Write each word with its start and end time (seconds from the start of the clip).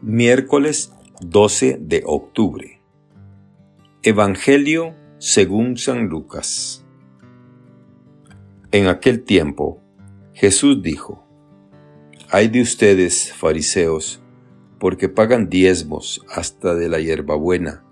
Miércoles 0.00 0.92
12 1.22 1.78
de 1.80 2.04
octubre. 2.06 2.80
Evangelio 4.04 4.94
según 5.18 5.76
San 5.76 6.06
Lucas. 6.06 6.86
En 8.70 8.86
aquel 8.86 9.24
tiempo, 9.24 9.82
Jesús 10.34 10.84
dijo, 10.84 11.26
Hay 12.30 12.46
de 12.46 12.62
ustedes, 12.62 13.32
fariseos, 13.32 14.22
porque 14.78 15.08
pagan 15.08 15.48
diezmos 15.48 16.24
hasta 16.32 16.76
de 16.76 16.88
la 16.88 17.00
hierbabuena, 17.00 17.82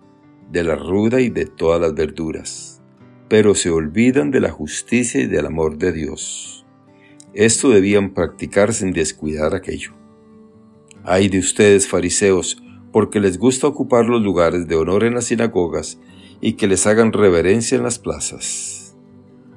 de 0.53 0.63
la 0.63 0.77
ruda 0.77 1.21
y 1.21 1.29
de 1.29 1.47
todas 1.47 1.81
las 1.81 1.93
verduras, 1.93 2.81
pero 3.29 3.57
se 3.57 3.71
olvidan 3.71 4.31
de 4.31 4.43
la 4.43 4.53
justicia 4.53 5.21
y 5.21 5.27
del 5.27 5.47
amor 5.47 5.77
de 5.77 5.91
Dios. 5.91 6.65
Esto 7.35 7.71
debían 7.71 8.15
practicar 8.15 8.73
sin 8.73 8.93
descuidar 8.93 9.57
aquello. 9.57 10.06
Ay 11.09 11.29
de 11.29 11.39
ustedes, 11.39 11.87
fariseos, 11.87 12.61
porque 12.91 13.21
les 13.21 13.39
gusta 13.39 13.69
ocupar 13.69 14.07
los 14.07 14.21
lugares 14.21 14.67
de 14.67 14.75
honor 14.75 15.05
en 15.05 15.15
las 15.15 15.27
sinagogas 15.27 16.01
y 16.41 16.55
que 16.55 16.67
les 16.67 16.85
hagan 16.89 17.13
reverencia 17.13 17.77
en 17.77 17.85
las 17.85 18.01
plazas. 18.01 18.97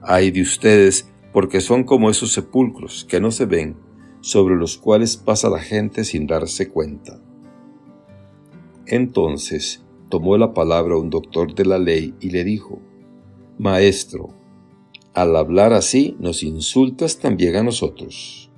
Ay 0.03 0.29
de 0.29 0.43
ustedes, 0.43 1.09
porque 1.33 1.59
son 1.59 1.85
como 1.85 2.11
esos 2.11 2.33
sepulcros 2.33 3.03
que 3.03 3.19
no 3.19 3.31
se 3.31 3.47
ven, 3.47 3.75
sobre 4.21 4.55
los 4.55 4.77
cuales 4.77 5.17
pasa 5.17 5.49
la 5.49 5.57
gente 5.57 6.03
sin 6.03 6.27
darse 6.27 6.69
cuenta. 6.69 7.19
Entonces 8.85 9.83
tomó 10.09 10.37
la 10.37 10.53
palabra 10.53 10.97
un 10.97 11.09
doctor 11.09 11.55
de 11.55 11.65
la 11.65 11.79
ley 11.79 12.13
y 12.19 12.29
le 12.29 12.43
dijo, 12.43 12.79
Maestro, 13.57 14.35
al 15.15 15.35
hablar 15.35 15.73
así 15.73 16.15
nos 16.19 16.43
insultas 16.43 17.17
también 17.17 17.55
a 17.55 17.63
nosotros. 17.63 18.48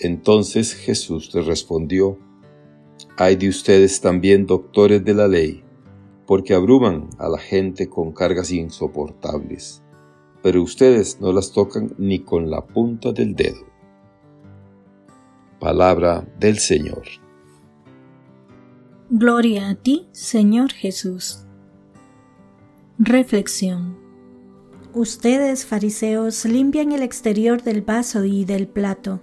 Entonces 0.00 0.74
Jesús 0.74 1.34
le 1.34 1.42
respondió, 1.42 2.18
Hay 3.18 3.36
de 3.36 3.50
ustedes 3.50 4.00
también 4.00 4.46
doctores 4.46 5.04
de 5.04 5.12
la 5.12 5.28
ley, 5.28 5.62
porque 6.26 6.54
abruman 6.54 7.10
a 7.18 7.28
la 7.28 7.38
gente 7.38 7.90
con 7.90 8.12
cargas 8.12 8.50
insoportables, 8.50 9.82
pero 10.42 10.62
ustedes 10.62 11.20
no 11.20 11.32
las 11.32 11.52
tocan 11.52 11.94
ni 11.98 12.20
con 12.20 12.50
la 12.50 12.66
punta 12.66 13.12
del 13.12 13.34
dedo. 13.34 13.66
Palabra 15.58 16.26
del 16.38 16.58
Señor. 16.58 17.02
Gloria 19.10 19.68
a 19.68 19.74
ti, 19.74 20.06
Señor 20.12 20.72
Jesús. 20.72 21.44
Reflexión. 22.98 23.98
Ustedes, 24.94 25.66
fariseos, 25.66 26.46
limpian 26.46 26.92
el 26.92 27.02
exterior 27.02 27.62
del 27.62 27.82
vaso 27.82 28.24
y 28.24 28.46
del 28.46 28.66
plato 28.66 29.20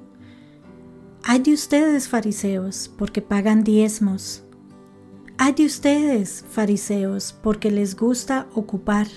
Ay 1.30 1.40
de 1.40 1.52
ustedes, 1.52 2.08
fariseos, 2.08 2.90
porque 2.98 3.22
pagan 3.22 3.66
diezmos. 3.66 4.46
Ay 5.38 5.52
de 5.52 5.66
ustedes, 5.66 6.46
fariseos, 6.50 7.36
porque 7.44 7.70
les 7.70 7.98
gusta 7.98 8.48
ocupar. 8.56 9.08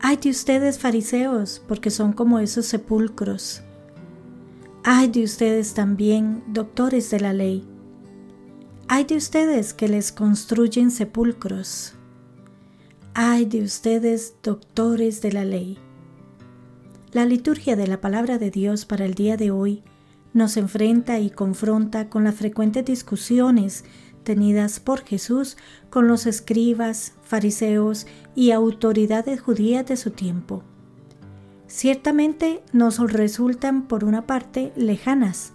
Ay 0.00 0.16
de 0.16 0.30
ustedes, 0.30 0.80
fariseos, 0.80 1.62
porque 1.68 1.90
son 1.90 2.12
como 2.12 2.40
esos 2.40 2.66
sepulcros. 2.66 3.62
Ay 4.82 5.06
de 5.06 5.22
ustedes 5.22 5.74
también, 5.74 6.42
doctores 6.48 7.08
de 7.10 7.20
la 7.20 7.34
ley. 7.34 7.64
Ay 8.88 9.04
de 9.04 9.14
ustedes 9.14 9.72
que 9.72 9.86
les 9.86 10.10
construyen 10.10 10.90
sepulcros. 10.90 11.94
Ay 13.14 13.44
de 13.44 13.62
ustedes, 13.62 14.34
doctores 14.42 15.22
de 15.22 15.30
la 15.30 15.44
ley. 15.44 15.78
La 17.12 17.26
liturgia 17.26 17.76
de 17.76 17.86
la 17.86 18.00
palabra 18.00 18.38
de 18.38 18.50
Dios 18.50 18.86
para 18.86 19.04
el 19.04 19.14
día 19.14 19.36
de 19.36 19.52
hoy 19.52 19.84
nos 20.32 20.56
enfrenta 20.56 21.18
y 21.18 21.30
confronta 21.30 22.08
con 22.08 22.24
las 22.24 22.34
frecuentes 22.34 22.84
discusiones 22.84 23.84
tenidas 24.22 24.80
por 24.80 25.00
Jesús 25.00 25.56
con 25.88 26.06
los 26.06 26.26
escribas, 26.26 27.14
fariseos 27.22 28.06
y 28.34 28.50
autoridades 28.50 29.40
judías 29.40 29.86
de 29.86 29.96
su 29.96 30.10
tiempo. 30.10 30.62
Ciertamente 31.66 32.62
nos 32.72 32.98
resultan 32.98 33.86
por 33.86 34.04
una 34.04 34.26
parte 34.26 34.72
lejanas, 34.76 35.52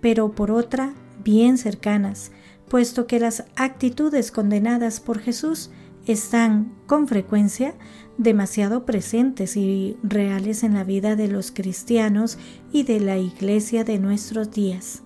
pero 0.00 0.32
por 0.32 0.50
otra 0.50 0.94
bien 1.24 1.58
cercanas, 1.58 2.30
puesto 2.68 3.06
que 3.06 3.20
las 3.20 3.44
actitudes 3.56 4.30
condenadas 4.30 5.00
por 5.00 5.18
Jesús 5.18 5.70
están 6.06 6.72
con 6.86 7.08
frecuencia 7.08 7.74
demasiado 8.18 8.86
presentes 8.86 9.56
y 9.56 9.96
reales 10.02 10.62
en 10.62 10.74
la 10.74 10.84
vida 10.84 11.16
de 11.16 11.28
los 11.28 11.50
cristianos 11.50 12.38
y 12.72 12.84
de 12.84 13.00
la 13.00 13.18
iglesia 13.18 13.84
de 13.84 13.98
nuestros 13.98 14.50
días. 14.50 15.02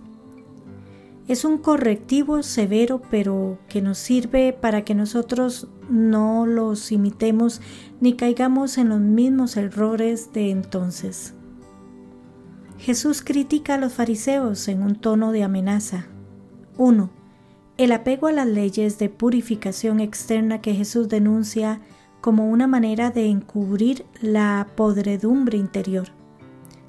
Es 1.26 1.44
un 1.44 1.58
correctivo 1.58 2.42
severo 2.42 3.02
pero 3.10 3.58
que 3.68 3.82
nos 3.82 3.98
sirve 3.98 4.52
para 4.52 4.84
que 4.84 4.94
nosotros 4.94 5.68
no 5.88 6.46
los 6.46 6.92
imitemos 6.92 7.60
ni 8.00 8.14
caigamos 8.14 8.78
en 8.78 8.88
los 8.88 9.00
mismos 9.00 9.56
errores 9.56 10.32
de 10.32 10.50
entonces. 10.50 11.34
Jesús 12.78 13.22
critica 13.22 13.74
a 13.74 13.78
los 13.78 13.92
fariseos 13.92 14.66
en 14.68 14.82
un 14.82 14.96
tono 14.96 15.32
de 15.32 15.44
amenaza. 15.44 16.06
1. 16.78 17.19
El 17.80 17.92
apego 17.92 18.26
a 18.26 18.32
las 18.32 18.46
leyes 18.46 18.98
de 18.98 19.08
purificación 19.08 20.00
externa 20.00 20.60
que 20.60 20.74
Jesús 20.74 21.08
denuncia 21.08 21.80
como 22.20 22.50
una 22.50 22.66
manera 22.66 23.10
de 23.10 23.24
encubrir 23.24 24.04
la 24.20 24.68
podredumbre 24.76 25.56
interior. 25.56 26.08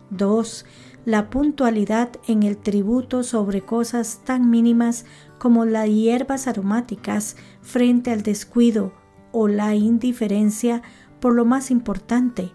2. 0.10 0.66
La 1.06 1.30
puntualidad 1.30 2.10
en 2.28 2.44
el 2.44 2.58
tributo 2.58 3.24
sobre 3.24 3.62
cosas 3.62 4.20
tan 4.26 4.50
mínimas 4.50 5.06
como 5.40 5.64
las 5.64 5.88
hierbas 5.88 6.48
aromáticas 6.48 7.38
frente 7.62 8.12
al 8.12 8.22
descuido 8.22 8.92
o 9.32 9.48
la 9.48 9.74
indiferencia 9.76 10.82
por 11.22 11.34
lo 11.34 11.46
más 11.46 11.72
importante, 11.72 12.52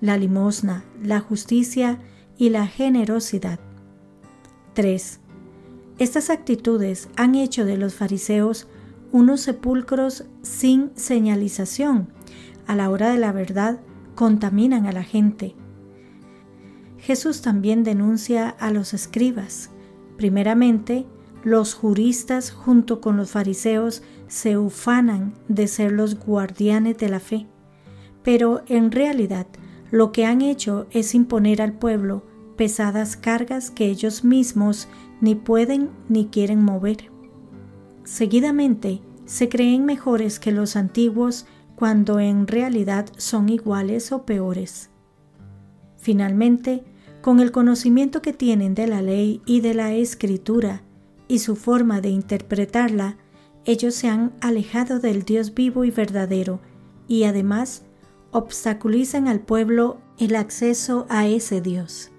la 0.00 0.16
limosna, 0.16 0.84
la 1.02 1.20
justicia 1.20 1.98
y 2.38 2.48
la 2.48 2.66
generosidad. 2.66 3.60
3. 4.72 5.20
Estas 5.98 6.30
actitudes 6.30 7.08
han 7.16 7.34
hecho 7.36 7.64
de 7.64 7.76
los 7.76 7.94
fariseos 7.94 8.66
unos 9.12 9.42
sepulcros 9.42 10.24
sin 10.42 10.90
señalización. 10.96 12.08
A 12.66 12.74
la 12.74 12.90
hora 12.90 13.10
de 13.10 13.18
la 13.18 13.30
verdad 13.30 13.78
contaminan 14.16 14.86
a 14.86 14.92
la 14.92 15.04
gente. 15.04 15.54
Jesús 16.98 17.42
también 17.42 17.84
denuncia 17.84 18.48
a 18.48 18.72
los 18.72 18.92
escribas. 18.92 19.70
Primeramente, 20.16 21.06
los 21.44 21.74
juristas 21.74 22.50
junto 22.50 23.00
con 23.00 23.16
los 23.16 23.30
fariseos 23.30 24.02
se 24.26 24.56
ufanan 24.56 25.34
de 25.48 25.68
ser 25.68 25.92
los 25.92 26.18
guardianes 26.18 26.98
de 26.98 27.08
la 27.08 27.20
fe, 27.20 27.46
pero 28.22 28.62
en 28.66 28.90
realidad 28.90 29.46
lo 29.90 30.10
que 30.10 30.24
han 30.24 30.40
hecho 30.40 30.86
es 30.90 31.14
imponer 31.14 31.60
al 31.60 31.74
pueblo 31.74 32.24
pesadas 32.56 33.16
cargas 33.16 33.70
que 33.70 33.86
ellos 33.86 34.24
mismos 34.24 34.88
ni 35.24 35.34
pueden 35.34 35.90
ni 36.08 36.26
quieren 36.26 36.62
mover. 36.62 37.10
Seguidamente, 38.04 39.00
se 39.24 39.48
creen 39.48 39.86
mejores 39.86 40.38
que 40.38 40.52
los 40.52 40.76
antiguos 40.76 41.46
cuando 41.76 42.20
en 42.20 42.46
realidad 42.46 43.06
son 43.16 43.48
iguales 43.48 44.12
o 44.12 44.26
peores. 44.26 44.90
Finalmente, 45.96 46.84
con 47.22 47.40
el 47.40 47.52
conocimiento 47.52 48.20
que 48.20 48.34
tienen 48.34 48.74
de 48.74 48.86
la 48.86 49.00
ley 49.00 49.40
y 49.46 49.62
de 49.62 49.72
la 49.72 49.94
escritura 49.94 50.82
y 51.26 51.38
su 51.38 51.56
forma 51.56 52.02
de 52.02 52.10
interpretarla, 52.10 53.16
ellos 53.64 53.94
se 53.94 54.08
han 54.08 54.34
alejado 54.42 55.00
del 55.00 55.22
Dios 55.22 55.54
vivo 55.54 55.84
y 55.86 55.90
verdadero 55.90 56.60
y 57.08 57.24
además 57.24 57.82
obstaculizan 58.30 59.26
al 59.26 59.40
pueblo 59.40 60.02
el 60.18 60.36
acceso 60.36 61.06
a 61.08 61.26
ese 61.26 61.62
Dios. 61.62 62.10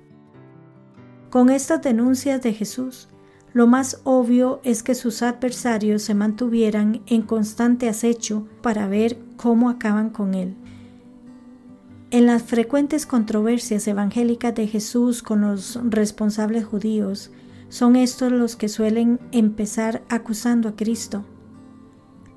Con 1.36 1.50
estas 1.50 1.82
denuncias 1.82 2.42
de 2.42 2.54
Jesús, 2.54 3.10
lo 3.52 3.68
más 3.68 4.00
obvio 4.06 4.62
es 4.64 4.84
que 4.84 4.96
sus 4.96 5.22
adversarios 5.22 6.02
se 6.02 6.14
mantuvieran 6.14 7.02
en 7.08 7.24
constante 7.24 7.90
acecho 7.90 8.48
para 8.62 8.88
ver 8.88 9.20
cómo 9.36 9.70
acaban 9.70 10.12
con 10.12 10.34
él. 10.34 10.56
En 12.10 12.26
las 12.26 12.42
frecuentes 12.42 13.06
controversias 13.06 13.86
evangélicas 13.86 14.56
de 14.56 14.68
Jesús 14.68 15.22
con 15.22 15.42
los 15.42 15.78
responsables 15.84 16.64
judíos, 16.64 17.32
son 17.68 17.98
estos 17.98 18.32
los 18.32 18.56
que 18.56 18.70
suelen 18.70 19.20
empezar 19.34 20.04
acusando 20.08 20.70
a 20.70 20.78
Cristo. 20.78 21.26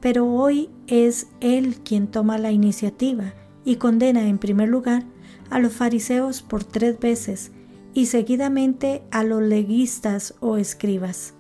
Pero 0.01 0.27
hoy 0.27 0.71
es 0.89 1.29
Él 1.39 1.77
quien 1.85 2.09
toma 2.09 2.37
la 2.37 2.51
iniciativa 2.51 3.33
y 3.65 3.77
condena 3.77 4.27
en 4.27 4.39
primer 4.39 4.69
lugar 4.69 5.05
a 5.51 5.61
los 5.61 5.73
fariseos 5.73 6.43
por 6.43 6.65
tres 6.65 6.99
veces 6.99 7.53
y 7.99 8.07
seguidamente 8.07 9.03
a 9.11 9.25
los 9.25 9.43
leguistas 9.43 10.35
o 10.39 10.57
escribas. 10.57 11.35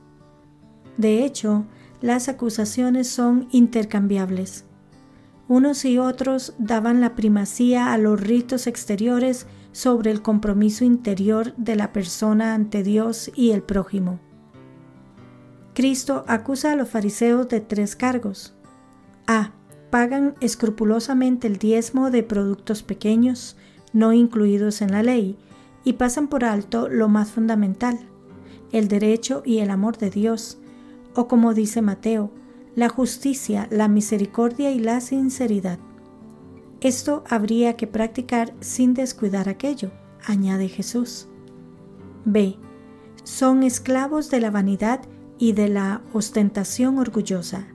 De 0.96 1.24
hecho, 1.24 1.66
las 2.00 2.28
acusaciones 2.28 3.06
son 3.06 3.46
intercambiables. 3.52 4.64
Unos 5.46 5.84
y 5.84 5.98
otros 5.98 6.54
daban 6.58 7.00
la 7.00 7.14
primacía 7.14 7.92
a 7.92 7.96
los 7.96 8.20
ritos 8.20 8.66
exteriores 8.66 9.46
sobre 9.70 10.10
el 10.10 10.20
compromiso 10.20 10.84
interior 10.84 11.54
de 11.56 11.76
la 11.76 11.92
persona 11.92 12.54
ante 12.54 12.82
Dios 12.82 13.30
y 13.36 13.52
el 13.52 13.62
prójimo. 13.62 14.18
Cristo 15.74 16.24
acusa 16.26 16.72
a 16.72 16.74
los 16.74 16.88
fariseos 16.88 17.48
de 17.48 17.60
tres 17.60 17.94
cargos. 17.94 18.56
A. 19.28 19.52
Pagan 19.90 20.34
escrupulosamente 20.40 21.46
el 21.46 21.58
diezmo 21.58 22.10
de 22.10 22.24
productos 22.24 22.82
pequeños, 22.82 23.56
no 23.92 24.12
incluidos 24.12 24.82
en 24.82 24.90
la 24.90 25.04
ley, 25.04 25.38
y 25.84 25.94
pasan 25.94 26.28
por 26.28 26.44
alto 26.44 26.88
lo 26.88 27.08
más 27.08 27.30
fundamental, 27.30 27.98
el 28.72 28.88
derecho 28.88 29.42
y 29.44 29.58
el 29.58 29.70
amor 29.70 29.98
de 29.98 30.10
Dios, 30.10 30.58
o 31.14 31.28
como 31.28 31.54
dice 31.54 31.82
Mateo, 31.82 32.30
la 32.74 32.88
justicia, 32.88 33.66
la 33.70 33.88
misericordia 33.88 34.70
y 34.70 34.78
la 34.78 35.00
sinceridad. 35.00 35.78
Esto 36.80 37.24
habría 37.28 37.76
que 37.76 37.86
practicar 37.86 38.54
sin 38.60 38.94
descuidar 38.94 39.48
aquello, 39.48 39.90
añade 40.24 40.68
Jesús. 40.68 41.26
B. 42.24 42.56
Son 43.24 43.62
esclavos 43.62 44.30
de 44.30 44.40
la 44.40 44.50
vanidad 44.50 45.00
y 45.38 45.52
de 45.52 45.68
la 45.68 46.02
ostentación 46.12 46.98
orgullosa. 46.98 47.66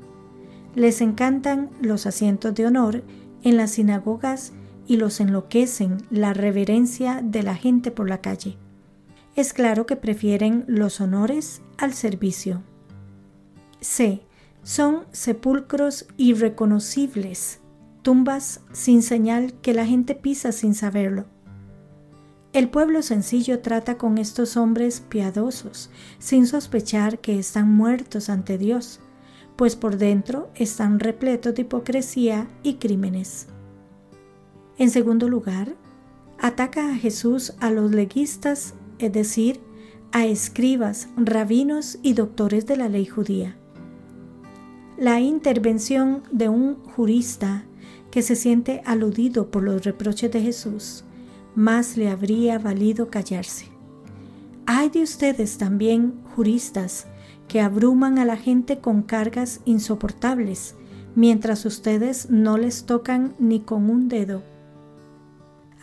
Les 0.75 1.01
encantan 1.01 1.69
los 1.81 2.06
asientos 2.06 2.56
de 2.56 2.65
honor 2.65 3.03
en 3.44 3.57
las 3.57 3.71
sinagogas 3.71 4.53
y 4.88 4.97
los 4.97 5.19
enloquecen 5.19 5.97
la 6.09 6.33
reverencia 6.33 7.21
de 7.24 7.44
la 7.44 7.56
gente 7.56 7.91
por 7.91 8.09
la 8.09 8.21
calle. 8.21 8.57
Es 9.35 9.53
claro 9.53 9.85
que 9.85 9.95
prefieren 9.95 10.65
los 10.68 11.01
honores 11.01 11.62
al 11.77 11.94
servicio. 11.94 12.62
C. 13.81 14.21
Son 14.62 15.06
sepulcros 15.12 16.07
irreconocibles, 16.18 17.59
tumbas 18.01 18.62
sin 18.71 19.01
señal 19.01 19.53
que 19.62 19.74
la 19.74 19.85
gente 19.85 20.15
pisa 20.15 20.51
sin 20.51 20.75
saberlo. 20.75 21.25
El 22.53 22.69
pueblo 22.69 23.01
sencillo 23.01 23.62
trata 23.62 23.97
con 23.97 24.19
estos 24.19 24.57
hombres 24.57 25.01
piadosos, 25.01 25.89
sin 26.19 26.45
sospechar 26.45 27.19
que 27.19 27.39
están 27.39 27.74
muertos 27.74 28.30
ante 28.30 28.59
Dios, 28.59 29.00
pues 29.56 29.75
por 29.75 29.97
dentro 29.97 30.51
están 30.53 31.00
repletos 31.00 31.56
de 31.56 31.63
hipocresía 31.63 32.47
y 32.62 32.75
crímenes. 32.75 33.47
En 34.77 34.89
segundo 34.89 35.29
lugar, 35.29 35.75
ataca 36.39 36.91
a 36.91 36.95
Jesús 36.95 37.53
a 37.59 37.69
los 37.69 37.91
legistas, 37.91 38.73
es 38.99 39.13
decir, 39.13 39.59
a 40.11 40.25
escribas, 40.25 41.09
rabinos 41.15 41.99
y 42.01 42.13
doctores 42.13 42.65
de 42.65 42.77
la 42.77 42.89
ley 42.89 43.05
judía. 43.05 43.55
La 44.97 45.19
intervención 45.19 46.23
de 46.31 46.49
un 46.49 46.75
jurista 46.75 47.65
que 48.11 48.21
se 48.21 48.35
siente 48.35 48.81
aludido 48.85 49.49
por 49.49 49.63
los 49.63 49.83
reproches 49.83 50.31
de 50.31 50.41
Jesús, 50.41 51.03
más 51.55 51.97
le 51.97 52.09
habría 52.09 52.59
valido 52.59 53.09
callarse. 53.09 53.67
Hay 54.65 54.89
de 54.89 55.01
ustedes 55.01 55.57
también, 55.57 56.21
juristas, 56.35 57.07
que 57.47 57.59
abruman 57.59 58.19
a 58.19 58.25
la 58.25 58.37
gente 58.37 58.79
con 58.79 59.01
cargas 59.01 59.61
insoportables, 59.65 60.75
mientras 61.15 61.65
ustedes 61.65 62.29
no 62.29 62.57
les 62.57 62.85
tocan 62.85 63.35
ni 63.39 63.59
con 63.59 63.89
un 63.89 64.09
dedo. 64.09 64.52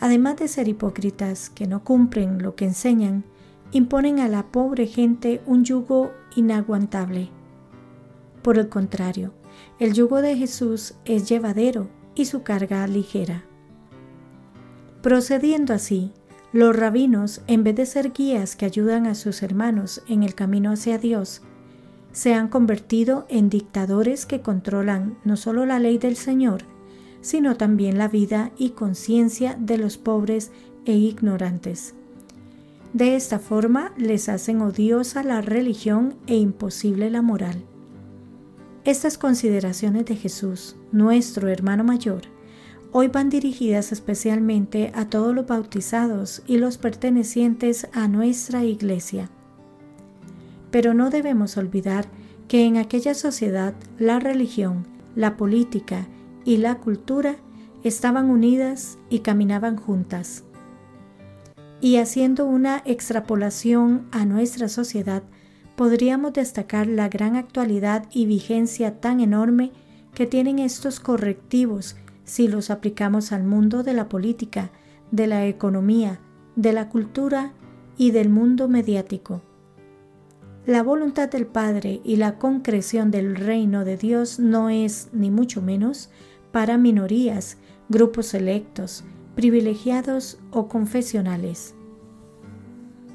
Además 0.01 0.35
de 0.35 0.49
ser 0.49 0.67
hipócritas 0.67 1.49
que 1.49 1.65
no 1.65 1.85
cumplen 1.85 2.43
lo 2.43 2.55
que 2.55 2.65
enseñan, 2.65 3.23
imponen 3.71 4.19
a 4.19 4.27
la 4.27 4.47
pobre 4.47 4.87
gente 4.87 5.41
un 5.45 5.63
yugo 5.63 6.11
inaguantable 6.35 7.31
por 8.41 8.57
el 8.57 8.69
contrario, 8.69 9.33
el 9.79 9.93
yugo 9.93 10.21
de 10.21 10.35
Jesús 10.35 10.95
es 11.05 11.29
llevadero 11.29 11.89
y 12.15 12.25
su 12.25 12.41
carga 12.41 12.87
ligera. 12.87 13.43
Procediendo 15.03 15.73
así, 15.73 16.11
los 16.51 16.75
rabinos, 16.75 17.41
en 17.47 17.63
vez 17.63 17.75
de 17.75 17.85
ser 17.85 18.11
guías 18.11 18.55
que 18.55 18.65
ayudan 18.65 19.05
a 19.05 19.15
sus 19.15 19.43
hermanos 19.43 20.03
en 20.07 20.23
el 20.23 20.33
camino 20.33 20.71
hacia 20.71 20.97
Dios, 20.97 21.43
se 22.11 22.33
han 22.33 22.49
convertido 22.49 23.25
en 23.29 23.49
dictadores 23.49 24.25
que 24.25 24.41
controlan 24.41 25.17
no 25.23 25.37
solo 25.37 25.65
la 25.65 25.79
ley 25.79 25.97
del 25.97 26.15
Señor, 26.15 26.63
sino 27.21 27.55
también 27.55 27.97
la 27.97 28.07
vida 28.07 28.51
y 28.57 28.71
conciencia 28.71 29.55
de 29.59 29.77
los 29.77 29.97
pobres 29.97 30.51
e 30.85 30.93
ignorantes. 30.93 31.93
De 32.93 33.15
esta 33.15 33.39
forma 33.39 33.93
les 33.97 34.27
hacen 34.27 34.61
odiosa 34.61 35.23
la 35.23 35.41
religión 35.41 36.15
e 36.27 36.35
imposible 36.35 37.09
la 37.09 37.21
moral. 37.21 37.63
Estas 38.83 39.17
consideraciones 39.17 40.05
de 40.05 40.15
Jesús, 40.15 40.75
nuestro 40.91 41.47
hermano 41.47 41.83
mayor, 41.83 42.23
hoy 42.91 43.07
van 43.07 43.29
dirigidas 43.29 43.91
especialmente 43.91 44.91
a 44.93 45.07
todos 45.07 45.33
los 45.33 45.47
bautizados 45.47 46.41
y 46.47 46.57
los 46.57 46.77
pertenecientes 46.77 47.87
a 47.93 48.07
nuestra 48.07 48.65
iglesia. 48.65 49.29
Pero 50.71 50.93
no 50.93 51.09
debemos 51.09 51.57
olvidar 51.57 52.07
que 52.47 52.65
en 52.65 52.77
aquella 52.77 53.13
sociedad 53.13 53.75
la 53.97 54.19
religión, 54.19 54.85
la 55.15 55.37
política 55.37 56.07
y 56.45 56.57
la 56.57 56.75
cultura 56.75 57.35
estaban 57.83 58.29
unidas 58.29 58.97
y 59.09 59.19
caminaban 59.19 59.77
juntas. 59.77 60.43
Y 61.79 61.97
haciendo 61.97 62.45
una 62.45 62.83
extrapolación 62.85 64.07
a 64.11 64.25
nuestra 64.25 64.69
sociedad, 64.69 65.23
podríamos 65.75 66.33
destacar 66.33 66.85
la 66.87 67.09
gran 67.09 67.35
actualidad 67.35 68.05
y 68.11 68.25
vigencia 68.25 68.99
tan 68.99 69.19
enorme 69.19 69.71
que 70.13 70.27
tienen 70.27 70.59
estos 70.59 70.99
correctivos 70.99 71.95
si 72.23 72.47
los 72.47 72.69
aplicamos 72.69 73.31
al 73.31 73.43
mundo 73.43 73.81
de 73.81 73.93
la 73.93 74.07
política, 74.07 74.71
de 75.09 75.27
la 75.27 75.47
economía, 75.47 76.19
de 76.55 76.73
la 76.73 76.89
cultura 76.89 77.53
y 77.97 78.11
del 78.11 78.29
mundo 78.29 78.67
mediático. 78.67 79.41
La 80.65 80.83
voluntad 80.83 81.27
del 81.27 81.47
Padre 81.47 82.01
y 82.03 82.17
la 82.17 82.37
concreción 82.37 83.09
del 83.09 83.35
reino 83.35 83.83
de 83.83 83.97
Dios 83.97 84.39
no 84.39 84.69
es, 84.69 85.09
ni 85.11 85.31
mucho 85.31 85.59
menos, 85.59 86.11
para 86.51 86.77
minorías, 86.77 87.57
grupos 87.89 88.27
selectos, 88.27 89.03
privilegiados 89.35 90.37
o 90.51 90.67
confesionales. 90.67 91.73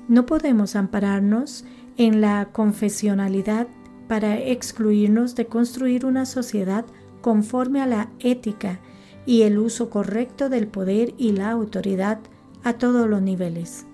No 0.09 0.27
podemos 0.27 0.75
ampararnos 0.75 1.65
en 1.97 2.21
la 2.21 2.49
confesionalidad 2.53 3.69
para 4.09 4.41
excluirnos 4.41 5.37
de 5.37 5.47
construir 5.47 6.05
una 6.05 6.27
sociedad 6.27 6.85
conforme 7.21 7.81
a 7.81 7.87
la 7.87 8.11
ética 8.19 8.81
y 9.25 9.43
el 9.43 9.59
uso 9.59 9.89
correcto 9.89 10.49
del 10.49 10.67
poder 10.67 11.15
y 11.17 11.31
la 11.31 11.51
autoridad 11.51 12.19
a 12.65 12.73
todos 12.73 13.09
los 13.09 13.23
niveles. 13.23 13.87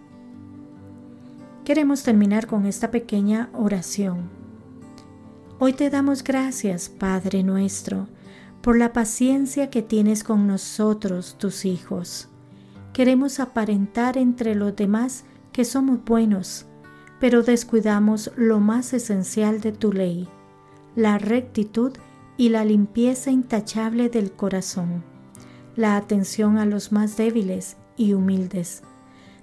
Queremos 1.65 2.03
terminar 2.03 2.49
con 2.49 2.67
esta 2.67 2.91
pequeña 2.91 3.49
oración. 3.55 4.31
Hoy 5.61 5.73
te 5.75 5.91
damos 5.91 6.25
gracias, 6.25 6.89
Padre 6.89 7.45
nuestro, 7.45 8.09
por 8.63 8.77
la 8.77 8.93
paciencia 8.93 9.71
que 9.71 9.81
tienes 9.81 10.25
con 10.25 10.49
nosotros, 10.49 11.37
tus 11.39 11.65
hijos. 11.65 12.29
Queremos 12.93 13.39
aparentar 13.39 14.19
entre 14.19 14.57
los 14.57 14.75
demás 14.75 15.23
que 15.53 15.65
somos 15.65 16.05
buenos, 16.05 16.67
pero 17.21 17.45
descuidamos 17.45 18.33
lo 18.35 18.59
más 18.59 18.93
esencial 18.93 19.61
de 19.61 19.71
tu 19.71 19.93
ley, 19.93 20.29
la 20.97 21.19
rectitud 21.19 21.93
y 22.37 22.49
la 22.49 22.65
limpieza 22.65 23.31
intachable 23.31 24.09
del 24.09 24.33
corazón, 24.33 25.05
la 25.77 25.97
atención 25.97 26.59
a 26.59 26.67
los 26.67 26.91
más 26.91 27.17
débiles 27.17 27.77
y 27.97 28.15
humildes, 28.15 28.83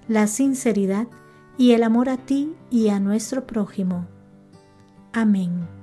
la 0.09 0.27
sinceridad 0.27 1.07
y 1.59 1.73
el 1.73 1.83
amor 1.83 2.07
a 2.07 2.15
ti 2.15 2.55
y 2.71 2.87
a 2.87 3.01
nuestro 3.01 3.45
prójimo. 3.45 4.07
Amén. 5.11 5.78